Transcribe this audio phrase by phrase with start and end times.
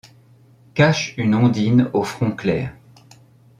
[0.73, 2.73] Cache une ondine au front clair;